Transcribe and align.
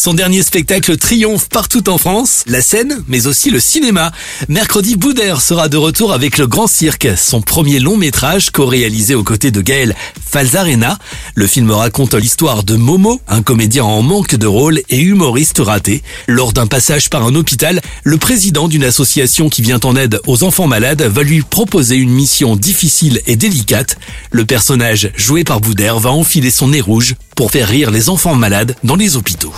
Son 0.00 0.14
dernier 0.14 0.42
spectacle 0.42 0.96
triomphe 0.96 1.50
partout 1.50 1.90
en 1.90 1.98
France, 1.98 2.44
la 2.46 2.62
scène, 2.62 3.04
mais 3.06 3.26
aussi 3.26 3.50
le 3.50 3.60
cinéma. 3.60 4.12
Mercredi, 4.48 4.96
Boudère 4.96 5.42
sera 5.42 5.68
de 5.68 5.76
retour 5.76 6.14
avec 6.14 6.38
Le 6.38 6.46
Grand 6.46 6.68
Cirque, 6.68 7.08
son 7.18 7.42
premier 7.42 7.80
long 7.80 7.98
métrage 7.98 8.48
co-réalisé 8.48 9.14
aux 9.14 9.24
côtés 9.24 9.50
de 9.50 9.60
Gaël 9.60 9.94
Falzarena. 10.26 10.96
Le 11.34 11.46
film 11.46 11.70
raconte 11.70 12.14
l'histoire 12.14 12.62
de 12.62 12.76
Momo, 12.76 13.20
un 13.28 13.42
comédien 13.42 13.84
en 13.84 14.00
manque 14.00 14.36
de 14.36 14.46
rôle 14.46 14.80
et 14.88 15.00
humoriste 15.00 15.58
raté. 15.58 16.02
Lors 16.26 16.54
d'un 16.54 16.66
passage 16.66 17.10
par 17.10 17.26
un 17.26 17.34
hôpital, 17.34 17.82
le 18.02 18.16
président 18.16 18.68
d'une 18.68 18.84
association 18.84 19.50
qui 19.50 19.60
vient 19.60 19.80
en 19.84 19.96
aide 19.96 20.18
aux 20.26 20.44
enfants 20.44 20.66
malades 20.66 21.02
va 21.02 21.22
lui 21.22 21.42
proposer 21.42 21.96
une 21.96 22.08
mission 22.08 22.56
difficile 22.56 23.20
et 23.26 23.36
délicate. 23.36 23.98
Le 24.30 24.46
personnage 24.46 25.12
joué 25.14 25.44
par 25.44 25.60
Boudère 25.60 25.98
va 25.98 26.08
enfiler 26.08 26.50
son 26.50 26.68
nez 26.68 26.80
rouge 26.80 27.16
pour 27.40 27.50
faire 27.50 27.68
rire 27.68 27.90
les 27.90 28.10
enfants 28.10 28.34
malades 28.34 28.76
dans 28.84 28.96
les 28.96 29.16
hôpitaux. 29.16 29.50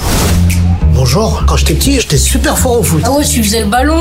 Bonjour, 0.94 1.42
quand 1.48 1.56
j'étais 1.56 1.74
petit, 1.74 2.00
j'étais 2.00 2.16
super 2.16 2.56
fort 2.56 2.78
au 2.78 2.82
foot. 2.84 3.02
Ah 3.04 3.10
ouais, 3.10 3.24
tu 3.24 3.42
faisais 3.42 3.58
le 3.58 3.66
ballon. 3.66 4.00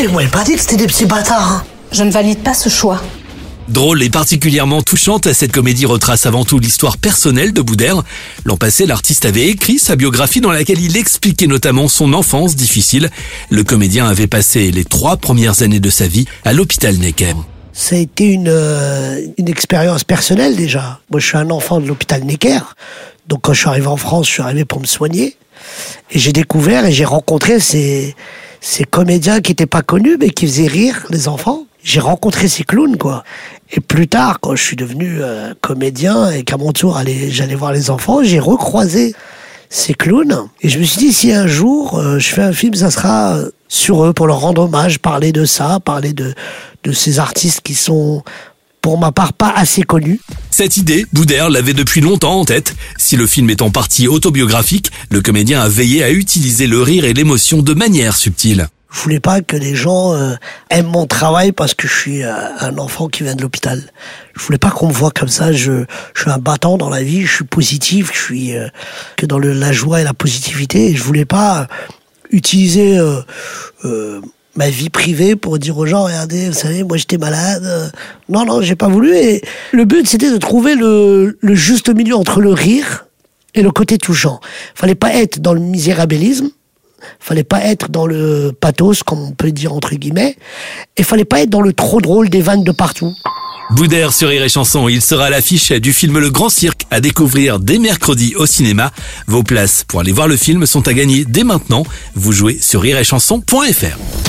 Et 0.00 0.08
moi, 0.08 0.24
il 0.24 0.28
pas 0.28 0.42
dit 0.42 0.54
que 0.54 0.60
c'était 0.60 0.78
des 0.78 0.88
petits 0.88 1.04
bâtards. 1.06 1.48
hein. 1.48 1.64
Je 1.92 2.02
ne 2.02 2.10
valide 2.10 2.40
pas 2.40 2.54
ce 2.54 2.68
choix. 2.68 3.00
Drôle 3.68 4.02
et 4.02 4.10
particulièrement 4.10 4.82
touchante, 4.82 5.32
cette 5.32 5.52
comédie 5.52 5.86
retrace 5.86 6.26
avant 6.26 6.44
tout 6.44 6.58
l'histoire 6.58 6.98
personnelle 6.98 7.52
de 7.52 7.62
Boudère. 7.62 8.02
L'an 8.44 8.56
passé, 8.56 8.84
l'artiste 8.84 9.24
avait 9.24 9.46
écrit 9.46 9.78
sa 9.78 9.94
biographie 9.94 10.40
dans 10.40 10.50
laquelle 10.50 10.80
il 10.80 10.96
expliquait 10.96 11.46
notamment 11.46 11.86
son 11.86 12.14
enfance 12.14 12.56
difficile. 12.56 13.12
Le 13.48 13.62
comédien 13.62 14.08
avait 14.08 14.26
passé 14.26 14.72
les 14.72 14.84
trois 14.84 15.18
premières 15.18 15.62
années 15.62 15.78
de 15.78 15.90
sa 15.90 16.08
vie 16.08 16.26
à 16.44 16.52
l'hôpital 16.52 16.96
Necker. 16.96 17.36
Ça 17.78 17.94
a 17.94 17.98
été 17.98 18.24
une, 18.24 18.48
euh, 18.48 19.20
une 19.36 19.50
expérience 19.50 20.02
personnelle 20.02 20.56
déjà. 20.56 20.98
Moi, 21.10 21.20
je 21.20 21.26
suis 21.26 21.36
un 21.36 21.50
enfant 21.50 21.78
de 21.78 21.86
l'hôpital 21.86 22.24
Necker. 22.24 22.74
Donc, 23.28 23.42
quand 23.42 23.52
je 23.52 23.60
suis 23.60 23.68
arrivé 23.68 23.86
en 23.86 23.98
France, 23.98 24.26
je 24.28 24.32
suis 24.32 24.42
arrivé 24.42 24.64
pour 24.64 24.80
me 24.80 24.86
soigner. 24.86 25.36
Et 26.10 26.18
j'ai 26.18 26.32
découvert 26.32 26.86
et 26.86 26.92
j'ai 26.92 27.04
rencontré 27.04 27.60
ces, 27.60 28.16
ces 28.62 28.84
comédiens 28.84 29.42
qui 29.42 29.50
n'étaient 29.50 29.66
pas 29.66 29.82
connus, 29.82 30.16
mais 30.18 30.30
qui 30.30 30.46
faisaient 30.46 30.66
rire 30.66 31.04
les 31.10 31.28
enfants. 31.28 31.66
J'ai 31.82 32.00
rencontré 32.00 32.48
ces 32.48 32.64
clowns, 32.64 32.96
quoi. 32.96 33.24
Et 33.70 33.80
plus 33.80 34.08
tard, 34.08 34.40
quand 34.40 34.56
je 34.56 34.62
suis 34.62 34.76
devenu 34.76 35.18
euh, 35.20 35.52
comédien 35.60 36.30
et 36.30 36.44
qu'à 36.44 36.56
mon 36.56 36.72
tour, 36.72 36.98
j'allais 37.28 37.54
voir 37.56 37.72
les 37.72 37.90
enfants, 37.90 38.24
j'ai 38.24 38.40
recroisé 38.40 39.14
ces 39.68 39.92
clowns. 39.92 40.48
Et 40.62 40.70
je 40.70 40.78
me 40.78 40.84
suis 40.84 40.98
dit, 40.98 41.12
si 41.12 41.30
un 41.30 41.46
jour 41.46 41.98
euh, 41.98 42.18
je 42.18 42.28
fais 42.28 42.42
un 42.42 42.54
film, 42.54 42.74
ça 42.74 42.90
sera 42.90 43.36
euh, 43.36 43.50
sur 43.68 44.04
eux, 44.04 44.12
pour 44.12 44.26
leur 44.26 44.40
rendre 44.40 44.62
hommage, 44.62 44.98
parler 44.98 45.32
de 45.32 45.44
ça, 45.44 45.78
parler 45.84 46.12
de, 46.12 46.34
de 46.86 46.92
ces 46.92 47.18
artistes 47.18 47.60
qui 47.62 47.74
sont, 47.74 48.22
pour 48.80 48.98
ma 48.98 49.10
part, 49.10 49.32
pas 49.32 49.52
assez 49.54 49.82
connus. 49.82 50.20
Cette 50.50 50.76
idée, 50.76 51.04
Boudère 51.12 51.50
l'avait 51.50 51.74
depuis 51.74 52.00
longtemps 52.00 52.40
en 52.40 52.44
tête. 52.44 52.76
Si 52.96 53.16
le 53.16 53.26
film 53.26 53.50
est 53.50 53.60
en 53.60 53.70
partie 53.70 54.06
autobiographique, 54.06 54.90
le 55.10 55.20
comédien 55.20 55.60
a 55.60 55.68
veillé 55.68 56.04
à 56.04 56.10
utiliser 56.10 56.66
le 56.66 56.80
rire 56.80 57.04
et 57.04 57.12
l'émotion 57.12 57.60
de 57.62 57.74
manière 57.74 58.16
subtile. 58.16 58.68
Je 58.92 59.00
voulais 59.00 59.20
pas 59.20 59.42
que 59.42 59.56
les 59.56 59.74
gens 59.74 60.14
euh, 60.14 60.36
aiment 60.70 60.86
mon 60.86 61.06
travail 61.06 61.52
parce 61.52 61.74
que 61.74 61.88
je 61.88 61.94
suis 61.94 62.22
euh, 62.22 62.32
un 62.60 62.78
enfant 62.78 63.08
qui 63.08 63.24
vient 63.24 63.34
de 63.34 63.42
l'hôpital. 63.42 63.82
Je 64.36 64.42
voulais 64.44 64.58
pas 64.58 64.70
qu'on 64.70 64.88
me 64.88 64.92
voit 64.92 65.10
comme 65.10 65.28
ça. 65.28 65.52
Je, 65.52 65.84
je 66.14 66.22
suis 66.22 66.30
un 66.30 66.38
battant 66.38 66.78
dans 66.78 66.88
la 66.88 67.02
vie. 67.02 67.26
Je 67.26 67.34
suis 67.34 67.44
positif. 67.44 68.12
Je 68.14 68.18
suis 68.18 68.56
euh, 68.56 68.68
que 69.16 69.26
dans 69.26 69.38
le, 69.38 69.52
la 69.52 69.72
joie 69.72 70.00
et 70.00 70.04
la 70.04 70.14
positivité. 70.14 70.90
Et 70.90 70.96
je 70.96 71.02
voulais 71.02 71.26
pas 71.26 71.66
utiliser 72.30 72.98
ma 74.56 74.70
vie 74.70 74.90
privée 74.90 75.36
pour 75.36 75.58
dire 75.58 75.76
aux 75.78 75.86
gens 75.86 76.04
regardez, 76.04 76.48
vous 76.48 76.54
savez, 76.54 76.82
moi 76.82 76.96
j'étais 76.96 77.18
malade. 77.18 77.92
Non, 78.28 78.44
non, 78.44 78.62
j'ai 78.62 78.76
pas 78.76 78.88
voulu. 78.88 79.16
Et 79.16 79.42
le 79.72 79.84
but 79.84 80.06
c'était 80.08 80.30
de 80.30 80.38
trouver 80.38 80.74
le, 80.74 81.38
le 81.40 81.54
juste 81.54 81.88
milieu 81.88 82.16
entre 82.16 82.40
le 82.40 82.52
rire 82.52 83.06
et 83.54 83.62
le 83.62 83.70
côté 83.70 83.98
touchant. 83.98 84.40
Fallait 84.74 84.94
pas 84.94 85.14
être 85.14 85.40
dans 85.40 85.54
le 85.54 85.60
misérabilisme 85.60 86.50
fallait 87.20 87.44
pas 87.44 87.62
être 87.64 87.90
dans 87.90 88.06
le 88.06 88.52
pathos, 88.58 89.02
comme 89.02 89.20
on 89.20 89.32
peut 89.32 89.52
dire 89.52 89.72
entre 89.72 89.94
guillemets, 89.94 90.36
et 90.96 91.02
fallait 91.02 91.24
pas 91.24 91.40
être 91.40 91.50
dans 91.50 91.60
le 91.60 91.72
trop 91.72 92.00
drôle 92.00 92.28
des 92.28 92.40
vannes 92.40 92.64
de 92.64 92.72
partout. 92.72 93.14
Boudère 93.70 94.12
sur 94.12 94.28
Rire 94.28 94.44
et 94.44 94.48
Chanson, 94.48 94.88
il 94.88 95.02
sera 95.02 95.24
à 95.24 95.30
l'affiche 95.30 95.72
du 95.72 95.92
film 95.92 96.18
Le 96.18 96.30
Grand 96.30 96.48
Cirque 96.48 96.82
à 96.90 97.00
découvrir 97.00 97.58
dès 97.58 97.78
mercredi 97.78 98.34
au 98.36 98.46
cinéma. 98.46 98.92
Vos 99.26 99.42
places 99.42 99.82
pour 99.82 100.00
aller 100.00 100.12
voir 100.12 100.28
le 100.28 100.36
film 100.36 100.66
sont 100.66 100.86
à 100.86 100.94
gagner 100.94 101.24
dès 101.24 101.42
maintenant. 101.42 101.84
Vous 102.14 102.30
jouez 102.30 102.58
sur 102.60 102.82
rireetchanson.fr. 102.82 104.25